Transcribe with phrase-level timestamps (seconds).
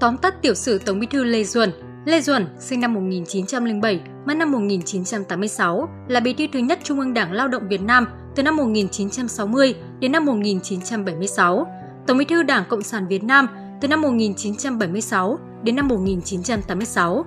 [0.00, 1.72] Tóm tắt tiểu sử Tổng Bí thư Lê Duẩn
[2.04, 7.14] Lê Duẩn, sinh năm 1907, mất năm 1986, là bí thư thứ nhất Trung ương
[7.14, 11.66] Đảng Lao động Việt Nam từ năm 1960 đến năm 1976,
[12.06, 13.48] Tổng bí thư Đảng Cộng sản Việt Nam
[13.80, 17.24] từ năm 1976 đến năm 1986.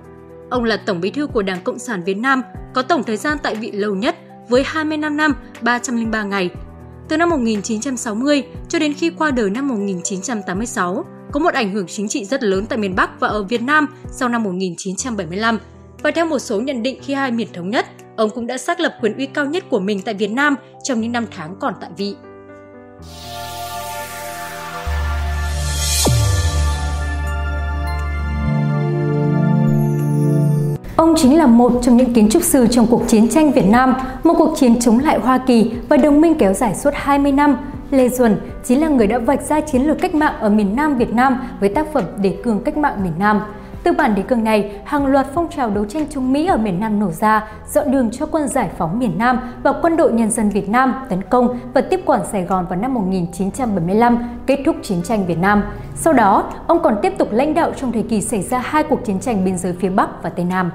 [0.50, 2.42] Ông là Tổng bí thư của Đảng Cộng sản Việt Nam,
[2.74, 4.16] có tổng thời gian tại vị lâu nhất
[4.48, 6.50] với 25 năm 303 ngày.
[7.08, 11.04] Từ năm 1960 cho đến khi qua đời năm 1986,
[11.34, 13.86] có một ảnh hưởng chính trị rất lớn tại miền Bắc và ở Việt Nam
[14.10, 15.58] sau năm 1975.
[16.02, 18.80] Và theo một số nhận định khi hai miền thống nhất, ông cũng đã xác
[18.80, 21.74] lập quyền uy cao nhất của mình tại Việt Nam trong những năm tháng còn
[21.80, 22.14] tại vị.
[30.96, 33.94] Ông chính là một trong những kiến trúc sư trong cuộc chiến tranh Việt Nam,
[34.24, 37.73] một cuộc chiến chống lại Hoa Kỳ và đồng minh kéo dài suốt 20 năm.
[37.94, 40.96] Lê Duẩn chính là người đã vạch ra chiến lược cách mạng ở miền Nam
[40.96, 43.40] Việt Nam với tác phẩm Đề cương cách mạng miền Nam.
[43.82, 46.80] Từ bản đề cương này, hàng loạt phong trào đấu tranh chống Mỹ ở miền
[46.80, 50.30] Nam nổ ra, dọn đường cho quân giải phóng miền Nam và quân đội nhân
[50.30, 54.76] dân Việt Nam tấn công và tiếp quản Sài Gòn vào năm 1975, kết thúc
[54.82, 55.62] chiến tranh Việt Nam.
[55.94, 59.04] Sau đó, ông còn tiếp tục lãnh đạo trong thời kỳ xảy ra hai cuộc
[59.04, 60.70] chiến tranh biên giới phía Bắc và Tây Nam.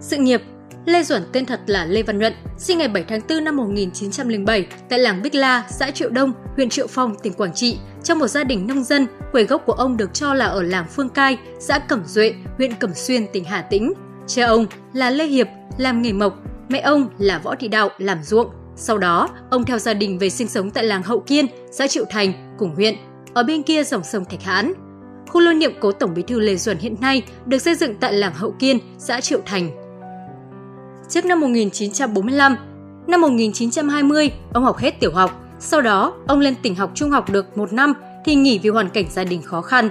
[0.00, 0.42] Sự nghiệp
[0.86, 4.66] Lê Duẩn tên thật là Lê Văn Nhuận, sinh ngày 7 tháng 4 năm 1907
[4.88, 8.26] tại làng Bích La, xã Triệu Đông, huyện Triệu Phong, tỉnh Quảng Trị, trong một
[8.26, 9.06] gia đình nông dân.
[9.32, 12.74] Quê gốc của ông được cho là ở làng Phương Cai, xã Cẩm Duệ, huyện
[12.74, 13.92] Cẩm Xuyên, tỉnh Hà Tĩnh.
[14.26, 15.46] Cha ông là Lê Hiệp,
[15.78, 18.48] làm nghề mộc, mẹ ông là Võ Thị Đạo, làm ruộng.
[18.76, 22.04] Sau đó, ông theo gia đình về sinh sống tại làng Hậu Kiên, xã Triệu
[22.10, 22.94] Thành, cùng huyện,
[23.34, 24.72] ở bên kia dòng sông Thạch Hãn.
[25.28, 28.12] Khu lưu niệm cố Tổng Bí thư Lê Duẩn hiện nay được xây dựng tại
[28.12, 29.83] làng Hậu Kiên, xã Triệu Thành,
[31.08, 32.56] trước năm 1945.
[33.06, 35.40] Năm 1920, ông học hết tiểu học.
[35.58, 38.88] Sau đó, ông lên tỉnh học trung học được một năm thì nghỉ vì hoàn
[38.88, 39.90] cảnh gia đình khó khăn.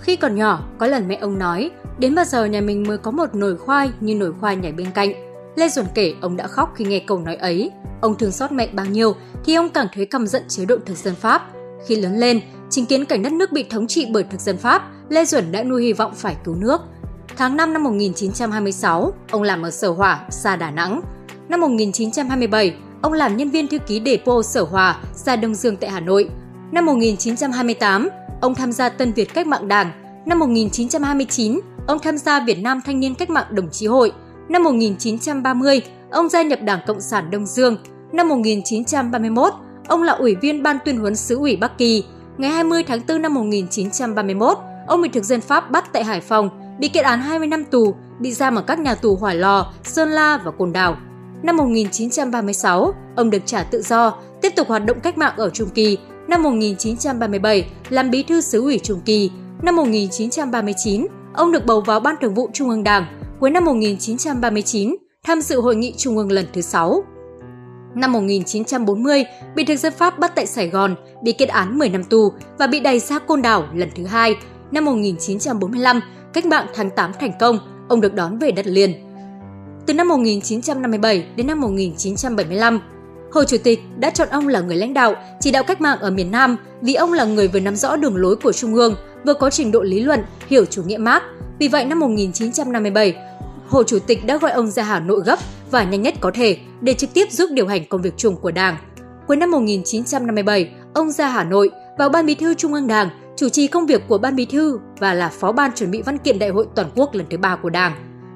[0.00, 3.10] Khi còn nhỏ, có lần mẹ ông nói, đến bao giờ nhà mình mới có
[3.10, 5.12] một nồi khoai như nồi khoai nhảy bên cạnh.
[5.56, 7.70] Lê Duẩn kể ông đã khóc khi nghe câu nói ấy.
[8.00, 10.96] Ông thương xót mẹ bao nhiêu thì ông càng thấy căm giận chế độ thực
[10.96, 11.50] dân Pháp.
[11.86, 12.40] Khi lớn lên,
[12.70, 15.62] chứng kiến cảnh đất nước bị thống trị bởi thực dân Pháp, Lê Duẩn đã
[15.62, 16.80] nuôi hy vọng phải cứu nước.
[17.36, 21.00] Tháng 5 năm 1926, ông làm ở Sở Hỏa, xa Đà Nẵng.
[21.48, 25.90] Năm 1927, ông làm nhân viên thư ký depot Sở Hòa, xa Đông Dương tại
[25.90, 26.28] Hà Nội.
[26.72, 28.08] Năm 1928,
[28.40, 29.90] ông tham gia Tân Việt Cách mạng Đảng.
[30.26, 34.12] Năm 1929, ông tham gia Việt Nam Thanh niên Cách mạng Đồng chí hội.
[34.48, 37.76] Năm 1930, ông gia nhập Đảng Cộng sản Đông Dương.
[38.12, 39.52] Năm 1931,
[39.88, 42.04] ông là ủy viên Ban tuyên huấn xứ ủy Bắc Kỳ.
[42.38, 46.50] Ngày 20 tháng 4 năm 1931, ông bị thực dân Pháp bắt tại Hải Phòng
[46.82, 50.08] bị kết án 20 năm tù, bị giam ở các nhà tù Hỏa Lò, Sơn
[50.08, 50.96] La và Côn Đảo.
[51.42, 55.68] Năm 1936, ông được trả tự do, tiếp tục hoạt động cách mạng ở Trung
[55.74, 55.98] Kỳ.
[56.28, 59.30] Năm 1937, làm bí thư xứ ủy Trung Kỳ.
[59.62, 63.06] Năm 1939, ông được bầu vào Ban Thường vụ Trung ương Đảng.
[63.40, 67.04] Cuối năm 1939, tham dự hội nghị Trung ương lần thứ 6.
[67.94, 70.94] Năm 1940, bị thực dân Pháp bắt tại Sài Gòn,
[71.24, 74.36] bị kết án 10 năm tù và bị đày ra Côn Đảo lần thứ hai.
[74.70, 76.00] Năm 1945,
[76.32, 78.94] cách mạng tháng 8 thành công, ông được đón về đất liền.
[79.86, 82.80] Từ năm 1957 đến năm 1975,
[83.32, 86.10] Hồ Chủ tịch đã chọn ông là người lãnh đạo, chỉ đạo cách mạng ở
[86.10, 88.94] miền Nam vì ông là người vừa nắm rõ đường lối của Trung ương,
[89.24, 91.22] vừa có trình độ lý luận, hiểu chủ nghĩa Marx.
[91.58, 93.14] Vì vậy năm 1957,
[93.68, 95.38] Hồ Chủ tịch đã gọi ông ra Hà Nội gấp
[95.70, 98.50] và nhanh nhất có thể để trực tiếp giúp điều hành công việc chung của
[98.50, 98.76] Đảng.
[99.26, 103.48] Cuối năm 1957, ông ra Hà Nội vào Ban Bí thư Trung ương Đảng chủ
[103.48, 106.38] trì công việc của Ban Bí thư và là phó ban chuẩn bị văn kiện
[106.38, 107.92] Đại hội toàn quốc lần thứ ba của Đảng.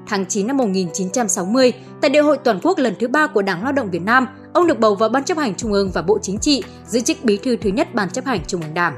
[0.07, 3.71] Tháng 9 năm 1960, tại Đại hội toàn quốc lần thứ ba của Đảng Lao
[3.71, 6.37] động Việt Nam, ông được bầu vào Ban chấp hành Trung ương và Bộ Chính
[6.37, 8.93] trị, giữ chức bí thư thứ nhất Ban chấp hành Trung ương Đảng.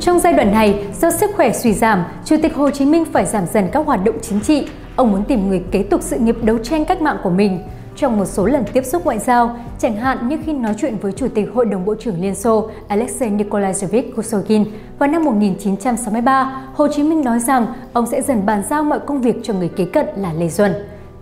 [0.00, 3.26] Trong giai đoạn này, do sức khỏe suy giảm, Chủ tịch Hồ Chí Minh phải
[3.26, 4.66] giảm dần các hoạt động chính trị.
[4.96, 7.60] Ông muốn tìm người kế tục sự nghiệp đấu tranh cách mạng của mình
[7.96, 11.12] trong một số lần tiếp xúc ngoại giao, chẳng hạn như khi nói chuyện với
[11.12, 14.64] Chủ tịch Hội đồng Bộ trưởng Liên Xô Alexei Nikolaevich Kosygin
[14.98, 19.20] vào năm 1963, Hồ Chí Minh nói rằng ông sẽ dần bàn giao mọi công
[19.20, 20.72] việc cho người kế cận là Lê Duẩn.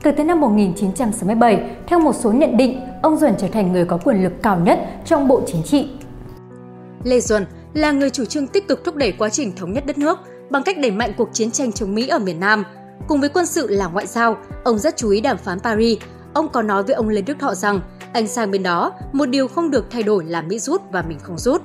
[0.02, 3.96] Từ tới năm 1967, theo một số nhận định, ông Duẩn trở thành người có
[4.04, 5.88] quyền lực cao nhất trong Bộ Chính trị.
[7.04, 9.98] Lê Duẩn là người chủ trương tích cực thúc đẩy quá trình thống nhất đất
[9.98, 10.18] nước
[10.50, 12.64] bằng cách đẩy mạnh cuộc chiến tranh chống Mỹ ở miền Nam.
[13.08, 15.98] Cùng với quân sự là ngoại giao, ông rất chú ý đàm phán Paris,
[16.34, 17.80] Ông có nói với ông Lê Đức Thọ rằng
[18.12, 21.18] anh sang bên đó, một điều không được thay đổi là Mỹ rút và mình
[21.22, 21.62] không rút.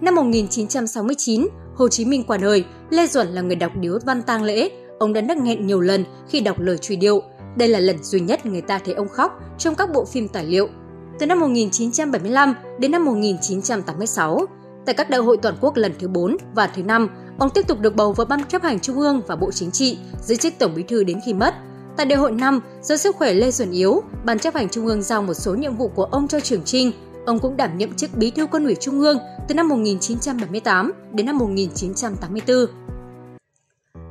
[0.00, 4.42] Năm 1969, Hồ Chí Minh qua đời, Lê Duẩn là người đọc điếu văn tang
[4.42, 4.70] lễ.
[4.98, 7.22] Ông đã nấc nghẹn nhiều lần khi đọc lời truy điệu.
[7.56, 10.44] Đây là lần duy nhất người ta thấy ông khóc trong các bộ phim tài
[10.44, 10.68] liệu.
[11.18, 14.46] Từ năm 1975 đến năm 1986,
[14.86, 17.08] tại các đại hội toàn quốc lần thứ 4 và thứ 5,
[17.38, 19.98] ông tiếp tục được bầu vào Ban chấp hành Trung ương và Bộ Chính trị,
[20.22, 21.54] giữ chức Tổng Bí thư đến khi mất.
[21.96, 25.02] Tại đại hội năm do sức khỏe Lê Duẩn yếu, Ban chấp hành Trung ương
[25.02, 26.92] giao một số nhiệm vụ của ông cho Trường Trinh.
[27.26, 29.18] Ông cũng đảm nhiệm chức Bí thư Quân ủy Trung ương
[29.48, 32.56] từ năm 1978 đến năm 1984.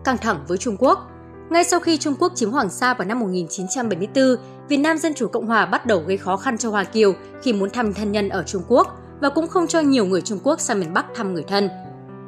[0.04, 1.12] Căng thẳng với Trung Quốc
[1.50, 4.36] ngay sau khi Trung Quốc chiếm Hoàng Sa vào năm 1974,
[4.70, 7.14] Việt Nam Dân Chủ Cộng Hòa bắt đầu gây khó khăn cho Hoa Kiều
[7.44, 8.88] khi muốn thăm thân nhân ở Trung Quốc
[9.22, 11.70] và cũng không cho nhiều người Trung Quốc sang miền Bắc thăm người thân.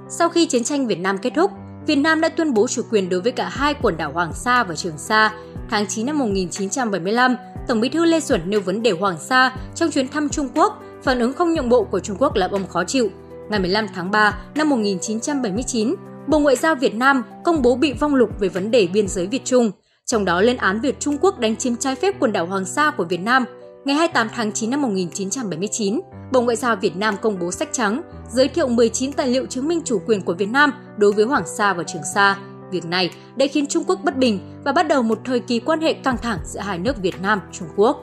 [0.09, 1.51] Sau khi chiến tranh Việt Nam kết thúc,
[1.87, 4.63] Việt Nam đã tuyên bố chủ quyền đối với cả hai quần đảo Hoàng Sa
[4.63, 5.33] và Trường Sa.
[5.69, 7.35] Tháng 9 năm 1975,
[7.67, 10.83] Tổng bí thư Lê Duẩn nêu vấn đề Hoàng Sa trong chuyến thăm Trung Quốc,
[11.03, 13.09] phản ứng không nhượng bộ của Trung Quốc làm ông khó chịu.
[13.49, 15.95] Ngày 15 tháng 3 năm 1979,
[16.27, 19.27] Bộ Ngoại giao Việt Nam công bố bị vong lục về vấn đề biên giới
[19.27, 19.71] Việt Trung,
[20.05, 22.91] trong đó lên án việc Trung Quốc đánh chiếm trái phép quần đảo Hoàng Sa
[22.91, 23.45] của Việt Nam.
[23.85, 25.99] Ngày 28 tháng 9 năm 1979,
[26.31, 29.67] Bộ Ngoại giao Việt Nam công bố sách trắng giới thiệu 19 tài liệu chứng
[29.67, 32.37] minh chủ quyền của Việt Nam đối với Hoàng Sa và Trường Sa.
[32.71, 35.81] Việc này đã khiến Trung Quốc bất bình và bắt đầu một thời kỳ quan
[35.81, 37.97] hệ căng thẳng giữa hai nước Việt Nam Trung Quốc.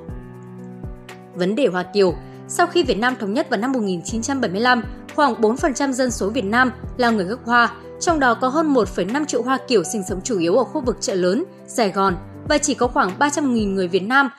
[1.34, 2.14] Vấn đề Hoa Kiều
[2.48, 4.82] Sau khi Việt Nam thống nhất vào năm 1975,
[5.14, 9.24] khoảng 4% dân số Việt Nam là người gốc Hoa, trong đó có hơn 1,5
[9.24, 12.16] triệu Hoa Kiều sinh sống chủ yếu ở khu vực chợ lớn, Sài Gòn
[12.48, 14.30] và chỉ có khoảng 300.000 người Việt Nam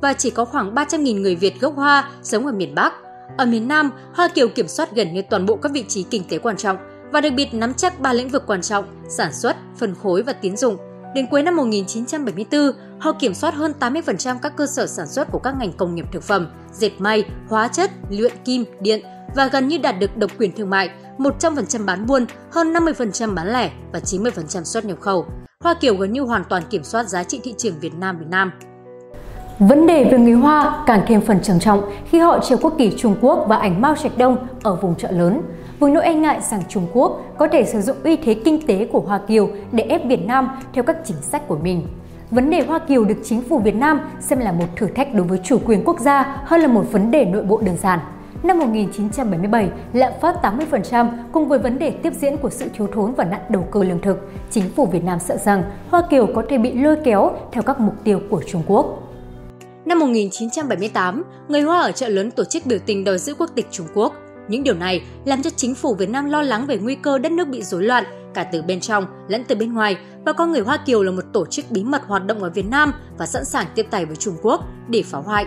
[0.00, 2.92] và chỉ có khoảng 300.000 người Việt gốc Hoa sống ở miền Bắc.
[3.36, 6.24] Ở miền Nam, Hoa Kiều kiểm soát gần như toàn bộ các vị trí kinh
[6.28, 6.76] tế quan trọng
[7.12, 10.32] và đặc biệt nắm chắc ba lĩnh vực quan trọng: sản xuất, phân phối và
[10.32, 10.76] tín dụng.
[11.14, 15.38] Đến cuối năm 1974, họ kiểm soát hơn 80% các cơ sở sản xuất của
[15.38, 19.02] các ngành công nghiệp thực phẩm, dệt may, hóa chất, luyện kim, điện
[19.36, 23.52] và gần như đạt được độc quyền thương mại, 100% bán buôn, hơn 50% bán
[23.52, 25.26] lẻ và 90% xuất nhập khẩu.
[25.60, 28.28] Hoa Kiều gần như hoàn toàn kiểm soát giá trị thị trường Việt Nam Việt
[28.28, 28.50] Nam.
[29.58, 32.92] Vấn đề về người Hoa càng thêm phần trầm trọng khi họ treo quốc kỳ
[32.96, 35.40] Trung Quốc và ảnh Mao Trạch Đông ở vùng chợ lớn.
[35.78, 38.88] Với nỗi e ngại rằng Trung Quốc có thể sử dụng uy thế kinh tế
[38.92, 41.86] của Hoa Kiều để ép Việt Nam theo các chính sách của mình.
[42.30, 45.26] Vấn đề Hoa Kiều được chính phủ Việt Nam xem là một thử thách đối
[45.26, 47.98] với chủ quyền quốc gia hơn là một vấn đề nội bộ đơn giản.
[48.42, 53.14] Năm 1977, lạm phát 80% cùng với vấn đề tiếp diễn của sự thiếu thốn
[53.14, 56.42] và nạn đầu cơ lương thực, chính phủ Việt Nam sợ rằng Hoa Kiều có
[56.48, 59.03] thể bị lôi kéo theo các mục tiêu của Trung Quốc.
[59.84, 63.66] Năm 1978, người Hoa ở chợ lớn tổ chức biểu tình đòi giữ quốc tịch
[63.70, 64.14] Trung Quốc.
[64.48, 67.32] Những điều này làm cho chính phủ Việt Nam lo lắng về nguy cơ đất
[67.32, 68.04] nước bị rối loạn
[68.34, 71.24] cả từ bên trong lẫn từ bên ngoài và coi người Hoa Kiều là một
[71.32, 74.16] tổ chức bí mật hoạt động ở Việt Nam và sẵn sàng tiếp tay với
[74.16, 75.46] Trung Quốc để phá hoại.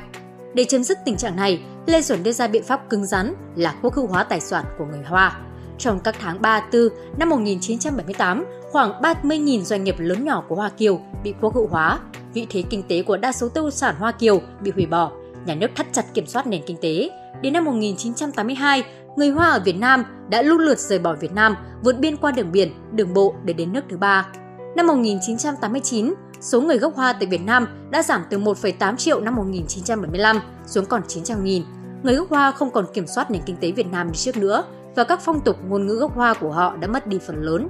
[0.54, 3.76] Để chấm dứt tình trạng này, Lê Duẩn đưa ra biện pháp cứng rắn là
[3.82, 5.40] quốc hữu hóa tài sản của người Hoa.
[5.78, 11.00] Trong các tháng 3-4 năm 1978, khoảng 30.000 doanh nghiệp lớn nhỏ của Hoa Kiều
[11.24, 12.00] bị quốc hữu hóa.
[12.38, 15.12] Vị thế kinh tế của đa số tư sản Hoa Kiều bị hủy bỏ.
[15.46, 17.10] Nhà nước thắt chặt kiểm soát nền kinh tế.
[17.42, 18.84] Đến năm 1982,
[19.16, 22.32] người Hoa ở Việt Nam đã lưu lượt rời bỏ Việt Nam, vượt biên qua
[22.32, 24.28] đường biển, đường bộ để đến nước thứ ba.
[24.76, 29.36] Năm 1989, số người gốc Hoa tại Việt Nam đã giảm từ 1,8 triệu năm
[29.36, 31.64] 1975 xuống còn 900 nghìn.
[32.04, 34.64] Người gốc Hoa không còn kiểm soát nền kinh tế Việt Nam như trước nữa
[34.96, 37.70] và các phong tục ngôn ngữ gốc Hoa của họ đã mất đi phần lớn.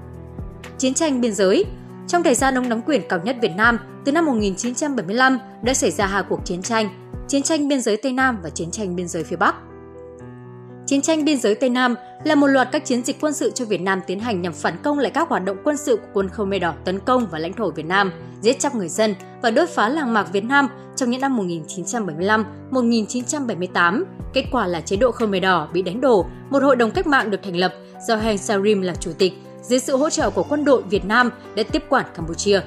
[0.78, 1.66] Chiến tranh biên giới
[2.08, 5.92] trong thời gian ông nắm quyền cao nhất Việt Nam, từ năm 1975 đã xảy
[5.92, 6.90] ra hai cuộc chiến tranh,
[7.28, 9.56] chiến tranh biên giới Tây Nam và chiến tranh biên giới phía Bắc.
[10.86, 13.66] Chiến tranh biên giới Tây Nam là một loạt các chiến dịch quân sự cho
[13.66, 16.30] Việt Nam tiến hành nhằm phản công lại các hoạt động quân sự của quân
[16.30, 18.12] Khmer Đỏ tấn công vào lãnh thổ Việt Nam,
[18.42, 21.40] giết chóc người dân và đốt phá làng mạc Việt Nam trong những năm
[22.72, 24.04] 1975-1978.
[24.34, 27.32] Kết quả là chế độ Khmer Đỏ bị đánh đổ, một hội đồng cách mạng
[27.32, 27.74] được thành lập
[28.08, 29.34] do Heng Sarim là chủ tịch,
[29.68, 32.62] dưới sự hỗ trợ của quân đội Việt Nam đã tiếp quản Campuchia.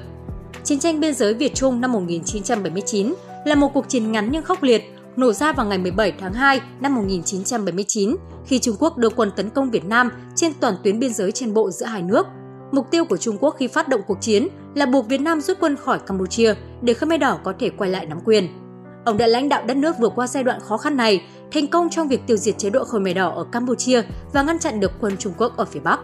[0.63, 3.13] Chiến tranh biên giới Việt Trung năm 1979
[3.45, 4.83] là một cuộc chiến ngắn nhưng khốc liệt,
[5.15, 8.15] nổ ra vào ngày 17 tháng 2 năm 1979
[8.45, 11.53] khi Trung Quốc đưa quân tấn công Việt Nam trên toàn tuyến biên giới trên
[11.53, 12.27] bộ giữa hai nước.
[12.71, 15.57] Mục tiêu của Trung Quốc khi phát động cuộc chiến là buộc Việt Nam rút
[15.59, 18.47] quân khỏi Campuchia để Khmer Đỏ có thể quay lại nắm quyền.
[19.05, 21.89] Ông đã lãnh đạo đất nước vượt qua giai đoạn khó khăn này, thành công
[21.89, 24.01] trong việc tiêu diệt chế độ Khmer Đỏ ở Campuchia
[24.33, 25.99] và ngăn chặn được quân Trung Quốc ở phía Bắc.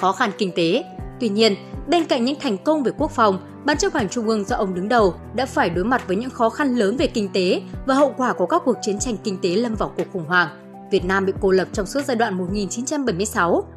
[0.00, 0.84] Khó khăn kinh tế
[1.20, 1.54] Tuy nhiên,
[1.88, 4.74] bên cạnh những thành công về quốc phòng, Ban chấp hành Trung ương do ông
[4.74, 7.94] đứng đầu đã phải đối mặt với những khó khăn lớn về kinh tế và
[7.94, 10.48] hậu quả của các cuộc chiến tranh kinh tế lâm vào cuộc khủng hoảng.
[10.90, 12.38] Việt Nam bị cô lập trong suốt giai đoạn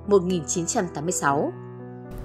[0.09, 1.49] 1976-1986.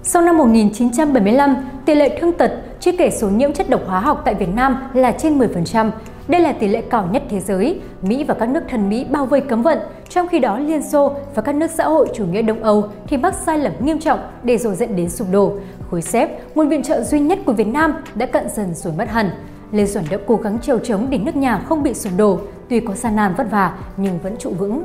[0.03, 4.21] Sau năm 1975, tỷ lệ thương tật, chưa kể số nhiễm chất độc hóa học
[4.25, 5.91] tại Việt Nam là trên 10%.
[6.29, 7.79] Đây là tỷ lệ cao nhất thế giới.
[8.01, 11.13] Mỹ và các nước thân Mỹ bao vây cấm vận, trong khi đó Liên Xô
[11.35, 14.19] và các nước xã hội chủ nghĩa Đông Âu thì mắc sai lầm nghiêm trọng
[14.43, 15.53] để rồi dẫn đến sụp đổ.
[15.91, 19.09] Khối xếp, nguồn viện trợ duy nhất của Việt Nam đã cận dần rồi mất
[19.09, 19.29] hẳn.
[19.71, 22.79] Lê Duẩn đã cố gắng trèo trống để nước nhà không bị sụp đổ, tuy
[22.79, 24.83] có gian nan vất vả nhưng vẫn trụ vững.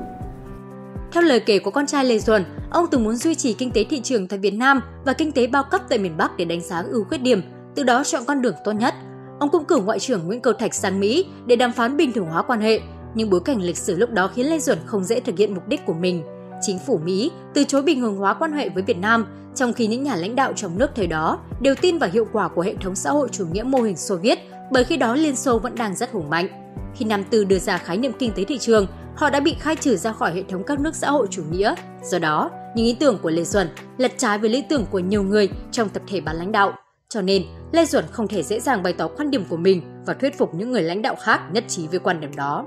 [1.13, 3.85] Theo lời kể của con trai Lê Duẩn, ông từng muốn duy trì kinh tế
[3.91, 6.61] thị trường tại Việt Nam và kinh tế bao cấp tại miền Bắc để đánh
[6.61, 7.43] giá ưu khuyết điểm,
[7.75, 8.95] từ đó chọn con đường tốt nhất.
[9.39, 12.27] Ông cũng cử Ngoại trưởng Nguyễn Cầu Thạch sang Mỹ để đàm phán bình thường
[12.27, 12.81] hóa quan hệ,
[13.15, 15.69] nhưng bối cảnh lịch sử lúc đó khiến Lê Duẩn không dễ thực hiện mục
[15.69, 16.23] đích của mình.
[16.63, 19.87] Chính phủ Mỹ từ chối bình thường hóa quan hệ với Việt Nam, trong khi
[19.87, 22.75] những nhà lãnh đạo trong nước thời đó đều tin vào hiệu quả của hệ
[22.75, 24.39] thống xã hội chủ nghĩa mô hình Xô Viết,
[24.73, 26.49] bởi khi đó Liên Xô vẫn đang rất hùng mạnh.
[26.97, 28.87] Khi Nam Tư đưa ra khái niệm kinh tế thị trường,
[29.17, 31.75] họ đã bị khai trừ ra khỏi hệ thống các nước xã hội chủ nghĩa.
[32.05, 35.23] Do đó, những ý tưởng của Lê Duẩn lật trái với lý tưởng của nhiều
[35.23, 36.73] người trong tập thể ban lãnh đạo.
[37.15, 40.15] Cho nên, Lê Duẩn không thể dễ dàng bày tỏ quan điểm của mình và
[40.15, 42.67] thuyết phục những người lãnh đạo khác nhất trí với quan điểm đó.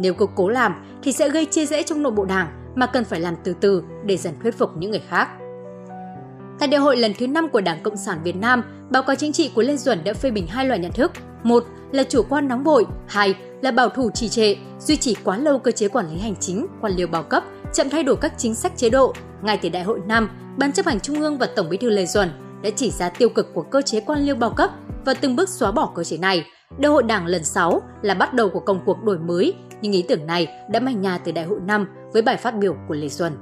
[0.00, 3.04] Nếu cứ cố làm thì sẽ gây chia rẽ trong nội bộ đảng mà cần
[3.04, 5.28] phải làm từ từ để dần thuyết phục những người khác.
[6.58, 9.32] Tại đại hội lần thứ 5 của Đảng Cộng sản Việt Nam, báo cáo chính
[9.32, 11.12] trị của Lê Duẩn đã phê bình hai loại nhận thức.
[11.42, 15.36] Một là chủ quan nóng vội, hai là bảo thủ trì trệ, duy trì quá
[15.36, 18.32] lâu cơ chế quản lý hành chính, quan liêu bao cấp, chậm thay đổi các
[18.38, 19.12] chính sách chế độ.
[19.42, 22.06] Ngay từ đại hội năm Ban chấp hành Trung ương và Tổng bí thư Lê
[22.06, 22.28] Duẩn
[22.66, 24.70] đã chỉ ra tiêu cực của cơ chế quan liêu bao cấp
[25.04, 26.46] và từng bước xóa bỏ cơ chế này.
[26.78, 30.04] Đại hội Đảng lần 6 là bắt đầu của công cuộc đổi mới, nhưng ý
[30.08, 33.08] tưởng này đã manh nhà từ đại hội 5 với bài phát biểu của Lê
[33.08, 33.32] Duẩn.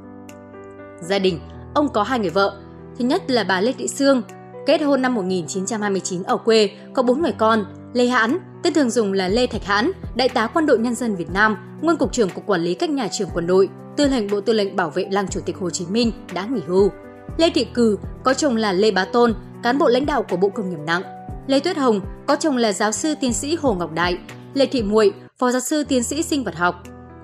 [1.01, 1.41] Gia đình,
[1.75, 2.57] ông có hai người vợ.
[2.99, 4.23] Thứ nhất là bà Lê Thị Sương,
[4.67, 9.13] kết hôn năm 1929 ở quê, có bốn người con, Lê Hãn, tên thường dùng
[9.13, 12.31] là Lê Thạch Hãn, Đại tá Quân đội Nhân dân Việt Nam, nguyên Cục trưởng
[12.31, 15.07] Cục Quản lý các nhà trường quân đội, Tư lệnh Bộ Tư lệnh Bảo vệ
[15.11, 16.91] Lăng Chủ tịch Hồ Chí Minh đã nghỉ hưu.
[17.37, 20.49] Lê Thị Cừ, có chồng là Lê Bá Tôn, cán bộ lãnh đạo của Bộ
[20.49, 21.03] Công nghiệp nặng.
[21.47, 24.19] Lê Tuyết Hồng, có chồng là giáo sư tiến sĩ Hồ Ngọc Đại.
[24.55, 26.83] Lê Thị Muội, phó giáo sư tiến sĩ sinh vật học.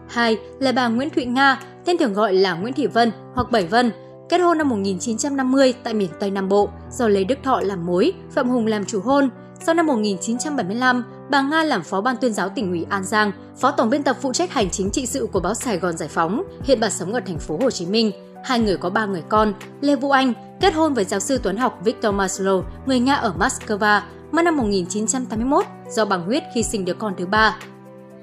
[0.09, 3.67] Hai là bà Nguyễn Thụy Nga, tên thường gọi là Nguyễn Thị Vân hoặc Bảy
[3.67, 3.93] Vân,
[4.29, 8.13] kết hôn năm 1950 tại miền Tây Nam Bộ do Lê Đức Thọ làm mối,
[8.31, 9.29] Phạm Hùng làm chủ hôn.
[9.67, 13.71] Sau năm 1975, bà Nga làm phó ban tuyên giáo tỉnh ủy An Giang, phó
[13.71, 16.43] tổng biên tập phụ trách hành chính trị sự của báo Sài Gòn Giải phóng.
[16.65, 18.13] Hiện bà sống ở thành phố Hồ Chí Minh.
[18.45, 19.53] Hai người có ba người con.
[19.81, 23.35] Lê Vũ Anh kết hôn với giáo sư toán học Victor Maslow, người Nga ở
[23.39, 24.01] Moscow,
[24.33, 27.57] mất năm 1981 do bằng huyết khi sinh đứa con thứ ba.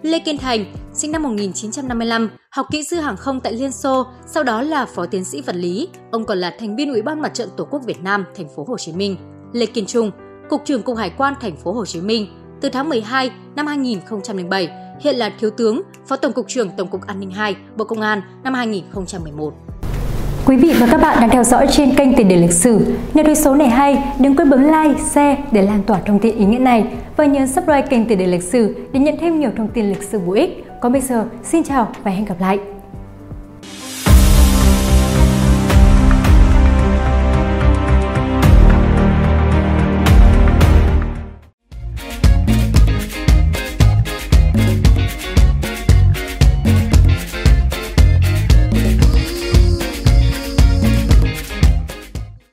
[0.01, 4.43] Lê Kiên Thành, sinh năm 1955, học kỹ sư hàng không tại Liên Xô, sau
[4.43, 5.87] đó là phó tiến sĩ vật lý.
[6.11, 8.65] Ông còn là thành viên Ủy ban Mặt trận Tổ quốc Việt Nam, thành phố
[8.67, 9.17] Hồ Chí Minh.
[9.53, 10.11] Lê Kiên Trung,
[10.49, 12.27] cục trưởng Cục Hải quan thành phố Hồ Chí Minh,
[12.61, 14.69] từ tháng 12 năm 2007,
[14.99, 18.01] hiện là thiếu tướng, phó tổng cục trưởng Tổng cục An ninh 2, Bộ Công
[18.01, 19.53] an năm 2011.
[20.45, 22.97] Quý vị và các bạn đang theo dõi trên kênh Tiền đề lịch sử.
[23.13, 26.37] Nếu thấy số này hay, đừng quên bấm like, share để lan tỏa thông tin
[26.37, 26.85] ý nghĩa này
[27.17, 30.03] và nhớ subscribe kênh Tiền đề lịch sử để nhận thêm nhiều thông tin lịch
[30.03, 30.65] sử bổ ích.
[30.81, 32.59] Còn bây giờ, xin chào và hẹn gặp lại.